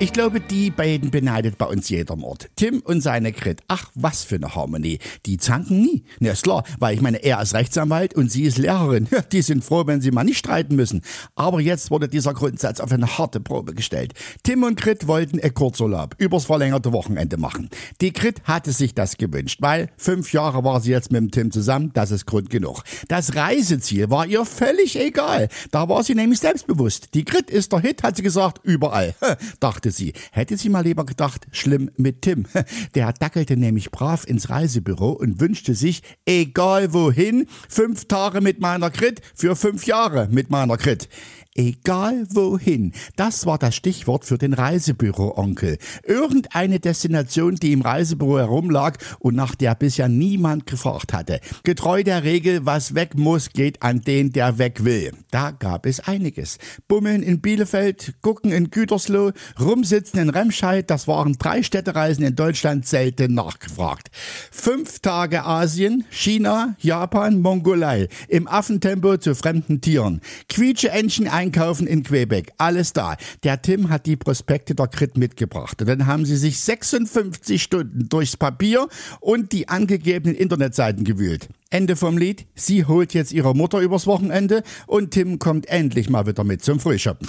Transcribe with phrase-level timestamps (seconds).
[0.00, 2.50] Ich glaube, die beiden beneidet bei uns jeder Mord.
[2.56, 3.62] Tim und seine Grit.
[3.68, 4.98] Ach, was für eine Harmonie.
[5.24, 6.04] Die zanken nie.
[6.18, 9.08] Na, ist klar, weil ich meine, er ist Rechtsanwalt und sie ist Lehrerin.
[9.32, 11.02] Die sind froh, wenn sie mal nicht streiten müssen.
[11.36, 14.14] Aber jetzt wurde dieser Grundsatz auf eine harte Probe gestellt.
[14.42, 17.70] Tim und Grit wollten ein Kurzurlaub übers verlängerte Wochenende machen.
[18.00, 21.50] Die Grit hatte sich das gewünscht, weil fünf Jahre war sie jetzt mit dem Tim
[21.52, 22.82] zusammen, das ist Grund genug.
[23.06, 25.48] Das Reiseziel war ihr völlig egal.
[25.70, 27.14] Da war sie nämlich selbstbewusst.
[27.14, 29.14] Die Grit ist der Hit, hat sie gesagt, überall.
[29.60, 30.12] Dachte sie.
[30.32, 32.46] Hätte sie mal lieber gedacht, schlimm mit Tim.
[32.94, 38.90] Der dackelte nämlich brav ins Reisebüro und wünschte sich, egal wohin, fünf Tage mit meiner
[38.90, 41.08] Krit für fünf Jahre mit meiner Krit.
[41.56, 42.90] Egal wohin.
[43.14, 45.78] Das war das Stichwort für den Reisebüro-Onkel.
[46.02, 51.38] Irgendeine Destination, die im Reisebüro herumlag und nach der bisher niemand gefragt hatte.
[51.62, 55.12] Getreu der Regel, was weg muss, geht an den, der weg will.
[55.30, 56.58] Da gab es einiges.
[56.88, 62.84] Bummeln in Bielefeld, gucken in Gütersloh, rumsitzen in Remscheid, das waren drei Städtereisen in Deutschland
[62.84, 64.10] selten nachgefragt.
[64.50, 68.08] Fünf Tage Asien, China, Japan, Mongolei.
[68.26, 70.20] Im Affentempo zu fremden Tieren.
[70.48, 72.52] Quietsche Entchen einkaufen in Quebec.
[72.58, 73.16] Alles da.
[73.42, 75.80] Der Tim hat die Prospekte der Krit mitgebracht.
[75.80, 78.88] Und dann haben sie sich 56 Stunden durchs Papier
[79.20, 81.48] und die angegebenen Internetseiten gewühlt.
[81.70, 82.46] Ende vom Lied.
[82.54, 86.80] Sie holt jetzt ihre Mutter übers Wochenende und Tim kommt endlich mal wieder mit zum
[86.80, 87.28] Frühschoppen.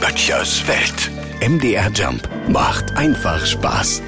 [0.00, 1.10] Böttchers Welt.
[1.40, 4.02] MDR Jump macht einfach Spaß.